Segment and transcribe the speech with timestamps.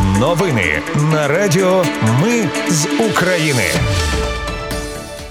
[0.00, 1.84] Новини на Радіо
[2.22, 3.64] Ми з України.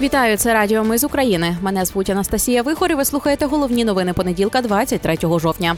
[0.00, 1.56] Вітаю, це Радіо Ми з України.
[1.62, 5.76] Мене звуть Анастасія Вихор і Ви слухаєте головні новини понеділка, 23 жовтня.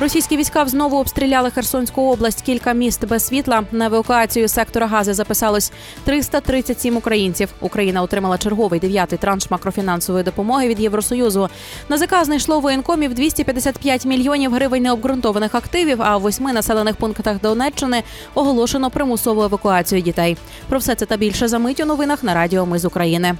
[0.00, 2.42] Російські війська знову обстріляли Херсонську область.
[2.42, 3.62] Кілька міст без світла.
[3.72, 5.72] На евакуацію сектора Гази записалось
[6.04, 7.48] 337 українців.
[7.60, 11.48] Україна отримала черговий дев'ятий транш макрофінансової допомоги від Євросоюзу.
[11.88, 16.02] На ЗК знайшло воєнкомів 255 мільйонів гривень необґрунтованих активів.
[16.02, 18.02] А в восьми населених пунктах Донеччини
[18.34, 20.36] оголошено примусову евакуацію дітей.
[20.68, 23.34] Про все це та більше за мить у новинах на Радіо Ми з України.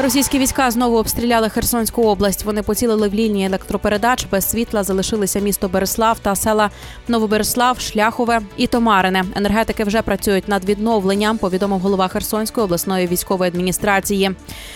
[0.00, 2.44] Російські війська знову обстріляли Херсонську область.
[2.44, 4.26] Вони поцілили в лінії електропередач.
[4.30, 6.70] Без світла залишилися місто Береслав та села
[7.08, 9.24] Новобереслав, Шляхове і Томарине.
[9.36, 11.38] Енергетики вже працюють над відновленням.
[11.38, 14.30] Повідомив голова Херсонської обласної військової адміністрації.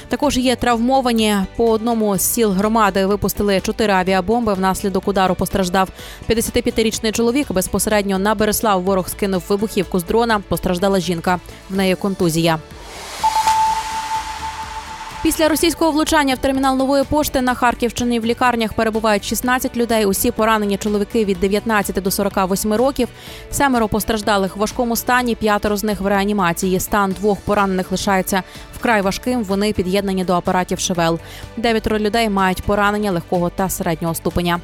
[0.09, 3.07] Також є травмовані по одному з сіл громади.
[3.07, 4.55] Випустили чотири авіабомби.
[4.55, 5.89] Внаслідок удару постраждав
[6.29, 7.53] 55-річний чоловік.
[7.53, 10.41] Безпосередньо на Береслав ворог скинув вибухівку з дрона.
[10.49, 11.41] Постраждала жінка.
[11.71, 12.59] В неї контузія.
[15.23, 20.07] Після російського влучання в термінал нової пошти на Харківщині в лікарнях перебувають 16 людей.
[20.07, 23.09] Усі поранені чоловіки від 19 до 48 років.
[23.51, 25.35] Семеро постраждалих в важкому стані.
[25.35, 26.81] П'ятеро з них в реанімації.
[26.81, 28.43] Стан двох поранених лишається
[28.75, 29.45] вкрай важким.
[29.45, 31.19] Вони під'єднані до апаратів ШВЛ.
[31.57, 34.61] Дев'ятеро людей мають поранення легкого та середнього ступеня.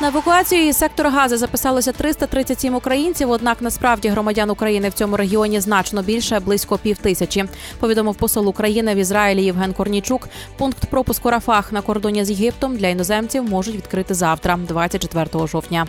[0.00, 3.30] На евакуацію із сектора Гази записалося 337 українців.
[3.30, 7.44] Однак насправді громадян України в цьому регіоні значно більше близько пів тисячі.
[7.80, 10.28] Повідомив посол України в Ізраїлі Євген Корнійчук.
[10.56, 15.86] Пункт пропуску Рафах на кордоні з Єгиптом для іноземців можуть відкрити завтра, 24 жовтня.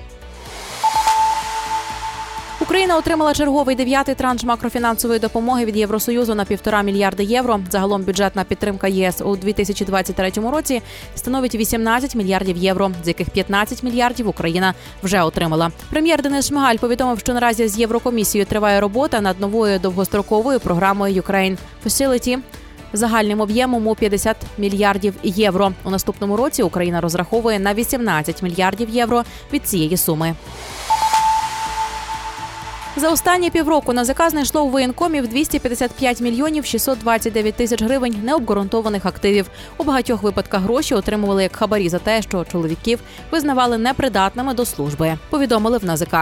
[2.62, 7.60] Україна отримала черговий дев'ятий транш макрофінансової допомоги від Євросоюзу на півтора мільярди євро.
[7.70, 10.82] Загалом бюджетна підтримка ЄС у 2023 році
[11.16, 15.72] становить 18 мільярдів євро, з яких 15 мільярдів Україна вже отримала.
[15.90, 21.58] Прем'єр Денис Шмигаль повідомив, що наразі з Єврокомісією триває робота над новою довгостроковою програмою Ukraine
[21.86, 22.38] Facility
[22.94, 25.72] загальним об'ємом у 50 мільярдів євро.
[25.84, 29.24] У наступному році Україна розраховує на 18 мільярдів євро
[29.54, 30.36] від цієї суми.
[32.98, 39.50] За останні півроку на ЗК знайшло у воєнкомів 255 мільйонів 629 тисяч гривень необґрунтованих активів.
[39.78, 43.00] У багатьох випадках гроші отримували як хабарі за те, що чоловіків
[43.32, 45.18] визнавали непридатними до служби.
[45.30, 46.16] Повідомили в НАЗК.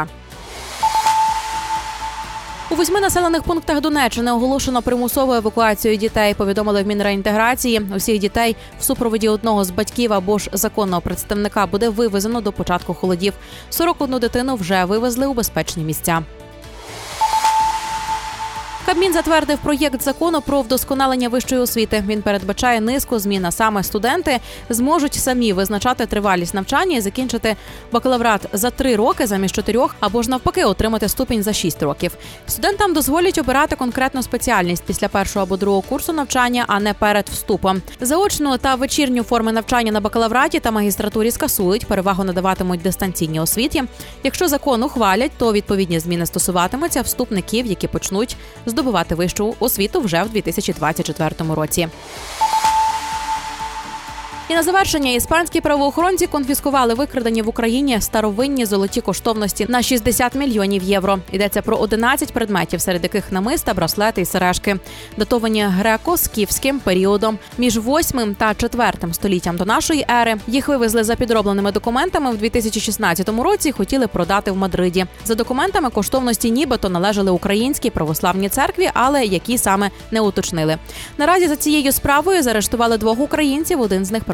[2.71, 6.33] У восьми населених пунктах Донеччини оголошено примусову евакуацію дітей.
[6.33, 7.81] Повідомили в Мінреінтеграції.
[7.95, 12.93] Усіх дітей в супроводі одного з батьків або ж законного представника буде вивезено до початку
[12.93, 13.33] холодів.
[13.69, 16.23] 41 дитину вже вивезли у безпечні місця.
[18.95, 22.03] Кабмін затвердив проєкт закону про вдосконалення вищої освіти.
[22.07, 23.45] Він передбачає низку змін.
[23.45, 24.39] а Саме студенти
[24.69, 27.55] зможуть самі визначати тривалість навчання і закінчити
[27.91, 32.11] бакалаврат за три роки замість чотирьох, або ж навпаки, отримати ступінь за шість років.
[32.47, 37.81] Студентам дозволять обирати конкретну спеціальність після першого або другого курсу навчання, а не перед вступом.
[38.01, 41.85] Заочну та вечірню форми навчання на бакалавраті та магістратурі скасують.
[41.85, 43.83] Перевагу надаватимуть дистанційній освіті.
[44.23, 50.23] Якщо закон ухвалять, то відповідні зміни стосуватимуться вступників, які почнуть з здобувати вищу освіту вже
[50.23, 51.87] в 2024 році.
[54.49, 60.83] І на завершення іспанські правоохоронці конфіскували викрадені в Україні старовинні золоті коштовності на 60 мільйонів
[60.83, 61.19] євро.
[61.31, 64.75] Йдеться про 11 предметів, серед яких намиста, браслети і сережки,
[65.17, 70.35] датовані греко-скіфським періодом між 8 та 4 століттям до нашої ери.
[70.47, 73.71] Їх вивезли за підробленими документами в 2016 році.
[73.71, 75.05] Хотіли продати в Мадриді.
[75.25, 80.77] За документами коштовності, нібито належали українській православній церкві, але які саме не уточнили.
[81.17, 83.81] Наразі за цією справою заарештували двох українців.
[83.81, 84.23] Один з них